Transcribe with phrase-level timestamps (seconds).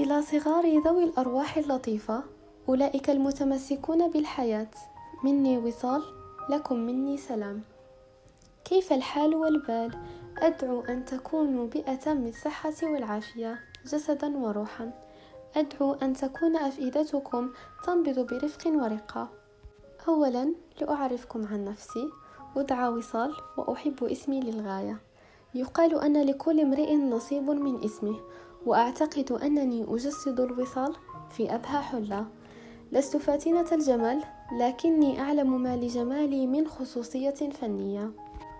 [0.00, 2.22] إلى صغار ذوي الأرواح اللطيفة.
[2.68, 4.70] أولئك المتمسكون بالحياة.
[5.24, 6.02] مني وصال.
[6.50, 7.62] لكم مني سلام.
[8.64, 9.98] كيف الحال والبال؟
[10.38, 14.90] أدعو أن تكونوا بأتم الصحة والعافية جسدا وروحا.
[15.56, 17.50] أدعو أن تكون أفئدتكم
[17.84, 19.28] تنبض برفق ورقة.
[20.08, 22.10] أولا لأعرفكم عن نفسي.
[22.56, 24.96] أدعى وصال وأحب اسمي للغاية.
[25.54, 28.20] يقال أن لكل امرئ نصيب من اسمه.
[28.66, 30.96] وأعتقد أنني أجسد الوصال
[31.30, 32.26] في أبهى حلة.
[32.92, 34.22] لست فاتنة الجمال
[34.60, 38.10] لكني أعلم ما لجمالي من خصوصية فنية.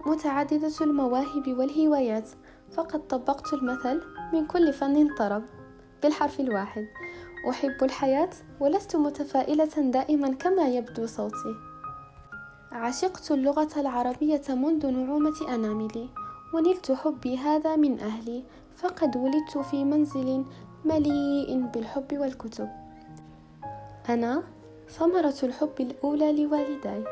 [0.07, 2.29] متعددة المواهب والهوايات
[2.71, 5.43] فقد طبقت المثل من كل فن طرب
[6.03, 6.87] بالحرف الواحد.
[7.51, 8.31] أحب الحياة
[8.61, 11.55] ولست متفائلة دائما كما يبدو صوتي.
[12.73, 16.09] عشقت اللغة العربية منذ نعومة أناملي.
[16.55, 18.43] ونلت حبي هذا من أهلي
[18.77, 20.45] فقد ولدت في منزل
[20.85, 22.69] مليء بالحب والكتب.
[24.09, 24.43] أنا
[24.89, 27.05] ثمرة الحب الأولى لوالداي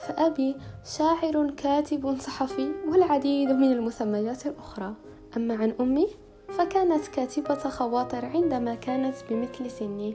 [0.00, 4.94] فأبي شاعر كاتب صحفي والعديد من المسميات الأخرى.
[5.36, 6.08] أما عن أمي
[6.48, 10.14] فكانت كاتبة خواطر عندما كانت بمثل سني.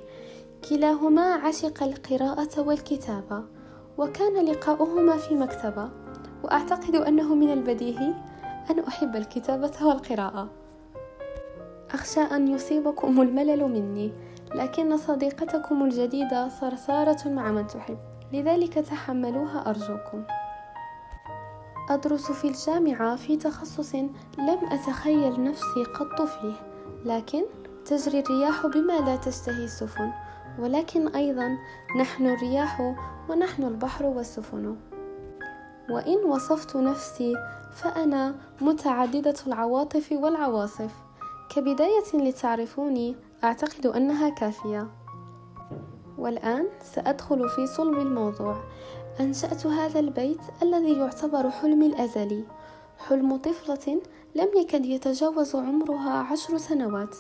[0.70, 3.44] كلاهما عشق القراءة والكتابة
[3.98, 5.90] وكان لقاؤهما في مكتبة.
[6.44, 8.14] وأعتقد أنه من البديهي
[8.70, 10.50] أن أحب الكتابة والقراءة.
[11.92, 14.14] أخشى أن يصيبكم الملل مني
[14.56, 17.98] لكن صديقتكم الجديدة صرصارة مع من تحب.
[18.34, 20.24] لذلك تحملوها أرجوكم.
[21.90, 23.96] أدرس في الجامعة في تخصص
[24.38, 26.54] لم أتخيل نفسي قط فيه
[27.06, 27.44] لكن
[27.86, 30.12] تجري الرياح بما لا تشتهي السفن.
[30.60, 31.58] ولكن أيضا
[32.00, 32.96] نحن الرياح
[33.30, 34.76] ونحن البحر والسفن.
[35.92, 37.36] وإن وصفت نفسي
[37.74, 40.92] فأنا متعددة العواطف والعواصف.
[41.56, 44.88] كبداية لتعرفوني أعتقد أنها كافية.
[46.18, 48.64] والآن سأدخل في صلب الموضوع.
[49.20, 52.44] أنشأت هذا البيت الذي يعتبر حلمي الأزلي.
[53.08, 54.02] حلم طفلة
[54.36, 57.16] لم يكد يتجاوز عمرها عشر سنوات.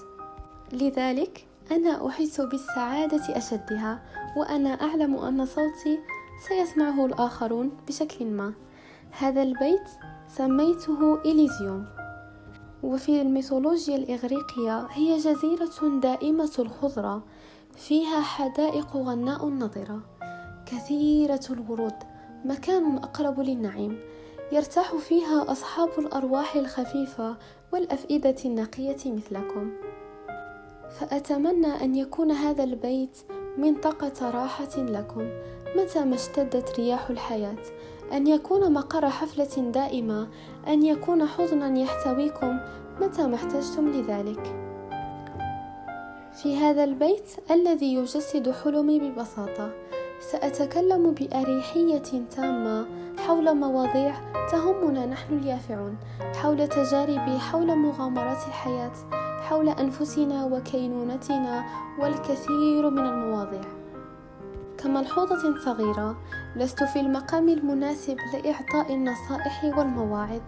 [0.73, 4.01] لذلك أنا أحس بالسعادة أشدها
[4.37, 5.99] وأنا أعلم أن صوتي
[6.47, 8.53] سيسمعه الآخرون بشكل ما.
[9.11, 9.87] هذا البيت
[10.27, 11.85] سميته إليزيوم.
[12.83, 17.23] وفي الميثولوجيا الإغريقية هي جزيرة دائمة الخضرة
[17.75, 19.99] فيها حدائق غناء نضرة
[20.65, 21.95] كثيرة الورود
[22.45, 23.99] مكان أقرب للنعيم.
[24.51, 27.37] يرتاح فيها أصحاب الأرواح الخفيفة
[27.73, 29.71] والأفئدة النقية مثلكم.
[30.89, 33.17] فأتمنى أن يكون هذا البيت
[33.57, 35.29] منطقة راحة لكم.
[35.75, 37.63] متى ما اشتدت رياح الحياة؟
[38.13, 40.27] أن يكون مقر حفلة دائمة؟
[40.67, 42.59] أن يكون حضنا يحتويكم؟
[43.01, 44.71] متى ما احتجتم لذلك؟
[46.33, 49.71] في هذا البيت الذي يجسد حلمي ببساطة
[50.19, 52.85] سأتكلم بأريحية تامة
[53.17, 54.15] حول مواضيع
[54.51, 55.97] تهمنا نحن اليافعون
[56.35, 58.93] حول تجاربي حول مغامرات الحياة
[59.41, 61.65] حول أنفسنا وكينونتنا
[61.99, 63.60] والكثير من المواضيع.
[64.83, 66.17] كملحوظة صغيرة
[66.55, 70.41] لست في المقام المناسب لإعطاء النصائح والمواعظ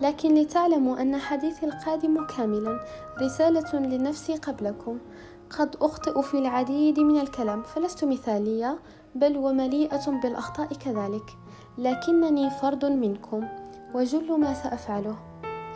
[0.00, 2.80] لكن لتعلموا أن حديثي القادم كاملا
[3.22, 4.98] رسالة لنفسي قبلكم.
[5.50, 8.78] قد أخطئ في العديد من الكلام فلست مثالية
[9.14, 11.36] بل ومليئة بالأخطاء كذلك
[11.78, 13.48] لكنني فرد منكم
[13.94, 15.16] وجل ما سأفعله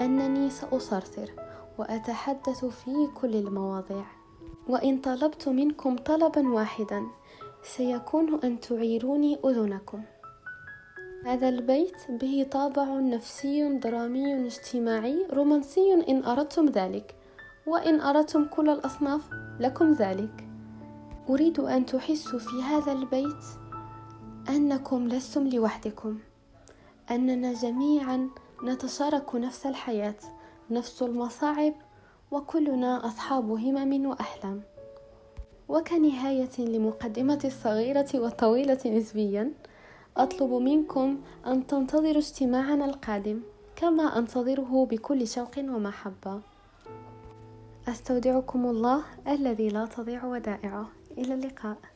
[0.01, 1.31] أنني سأصرصر
[1.79, 4.05] وأتحدث في كل المواضيع.
[4.69, 7.03] وإن طلبت منكم طلبا واحدا
[7.63, 10.03] سيكون أن تعيروني أذنكم.
[11.25, 17.15] هذا البيت به طابع نفسي درامي اجتماعي رومانسي إن أردتم ذلك
[17.67, 19.31] وإن أردتم كل الأصناف
[19.61, 20.49] لكم ذلك.
[21.31, 23.45] أريد أن تحسوا في هذا البيت
[24.49, 26.19] أنكم لستم لوحدكم
[27.11, 28.31] أننا جميعا
[28.65, 30.19] نتشارك نفس الحياة
[30.71, 31.75] نفس المصاعب
[32.31, 34.72] وكلنا أصحاب همم وأحلام.
[35.69, 39.53] وكنهاية لمقدمة الصغيرة والطويلة نسبيا
[40.17, 43.41] أطلب منكم أن تنتظروا اجتماعنا القادم
[43.77, 46.41] كما أنتظره بكل شوق ومحبة.
[47.89, 50.89] أستودعكم الله الذي لا تضيع ودائعه.
[51.19, 51.92] إلى اللقاء.